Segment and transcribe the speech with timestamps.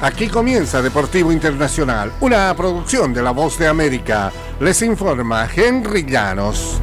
[0.00, 4.30] Aquí comienza Deportivo Internacional, una producción de La Voz de América.
[4.60, 6.78] Les informa Henry Llanos.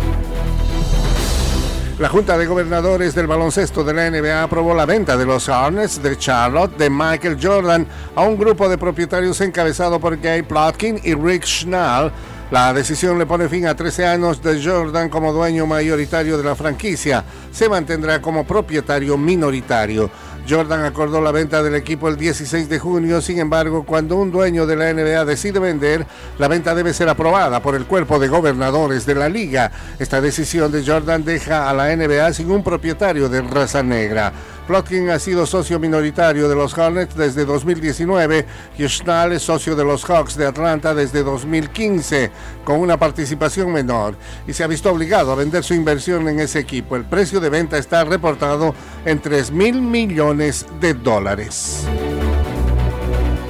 [1.98, 6.04] La Junta de Gobernadores del Baloncesto de la NBA aprobó la venta de los Hornets
[6.04, 11.14] de Charlotte de Michael Jordan a un grupo de propietarios encabezado por Gay Plotkin y
[11.14, 12.12] Rick Schnall.
[12.52, 16.54] La decisión le pone fin a 13 años de Jordan como dueño mayoritario de la
[16.54, 17.24] franquicia.
[17.50, 20.12] Se mantendrá como propietario minoritario.
[20.48, 24.68] Jordan acordó la venta del equipo el 16 de junio, sin embargo, cuando un dueño
[24.68, 26.06] de la NBA decide vender,
[26.38, 29.72] la venta debe ser aprobada por el cuerpo de gobernadores de la liga.
[29.98, 34.32] Esta decisión de Jordan deja a la NBA sin un propietario de raza negra.
[34.68, 38.46] Plotkin ha sido socio minoritario de los Hornets desde 2019
[38.78, 42.32] y Schnall es socio de los Hawks de Atlanta desde 2015,
[42.64, 44.16] con una participación menor,
[44.48, 46.96] y se ha visto obligado a vender su inversión en ese equipo.
[46.96, 48.74] El precio de venta está reportado
[49.06, 51.86] en 3 mil millones de dólares.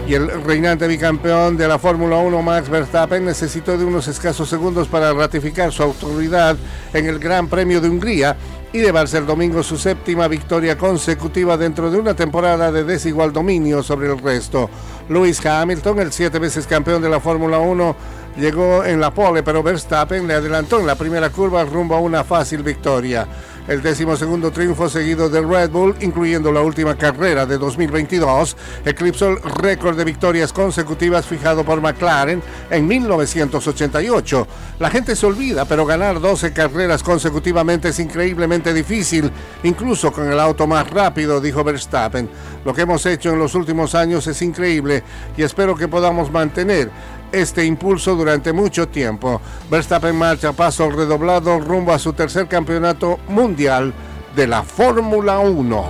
[0.08, 4.88] Y el reinante bicampeón de la Fórmula 1, Max Verstappen, necesitó de unos escasos segundos
[4.88, 6.58] para ratificar su autoridad
[6.94, 8.38] en el Gran Premio de Hungría
[8.76, 13.82] y llevarse el domingo su séptima victoria consecutiva dentro de una temporada de desigual dominio
[13.82, 14.70] sobre el resto.
[15.08, 17.96] Lewis Hamilton, el siete veces campeón de la Fórmula 1,
[18.36, 22.26] llegó en la pole, pero Verstappen le adelantó en la primera curva rumbo a una
[22.26, 23.26] fácil victoria
[23.68, 29.30] el décimo segundo triunfo seguido del Red Bull, incluyendo la última carrera de 2022, eclipsó
[29.30, 34.48] el récord de victorias consecutivas fijado por McLaren en 1988.
[34.80, 39.32] La gente se olvida, pero ganar 12 carreras consecutivamente es increíblemente difícil,
[39.64, 42.30] incluso con el auto más rápido, dijo Verstappen.
[42.64, 45.04] Lo que hemos hecho en los últimos años es increíble
[45.38, 46.90] y espero que podamos mantener
[47.32, 49.42] este impulso durante mucho tiempo.
[49.70, 53.94] Verstappen marcha paso redoblado rumbo a su tercer campeonato mundial
[54.36, 55.86] de la Fórmula 1.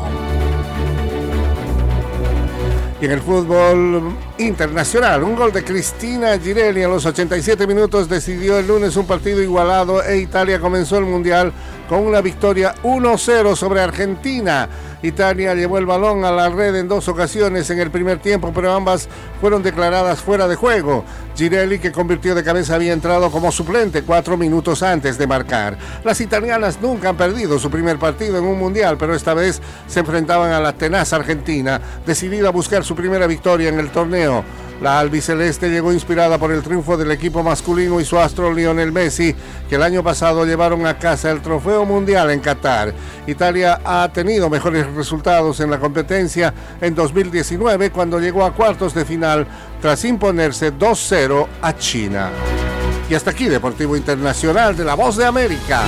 [3.02, 8.59] Y en el fútbol internacional, un gol de Cristina Girelli a los 87 minutos decidió
[8.59, 11.54] el lunes un partido igualado e Italia comenzó el mundial
[11.87, 14.67] con una victoria 1-0 sobre Argentina.
[15.02, 18.73] Italia llevó el balón a la red en dos ocasiones en el primer tiempo, pero
[18.73, 19.08] ambas
[19.39, 21.05] fueron declaradas fuera de juego.
[21.36, 25.77] Girelli, que convirtió de cabeza, había entrado como suplente cuatro minutos antes de marcar.
[26.04, 29.99] Las italianas nunca han perdido su primer partido en un mundial, pero esta vez se
[29.99, 33.92] enfrentaban a la tenaz Argentina, decidida a buscar su primera victoria en el
[34.81, 39.33] La albiceleste llegó inspirada por el triunfo del equipo masculino y su astro Lionel Messi,
[39.69, 42.93] que el año pasado llevaron a casa el trofeo mundial en Qatar.
[43.25, 49.05] Italia ha tenido mejores resultados en la competencia en 2019 cuando llegó a cuartos de
[49.05, 49.47] final
[49.81, 52.30] tras imponerse 2-0 a China.
[53.09, 55.83] Y hasta aquí Deportivo Internacional de la Voz de América.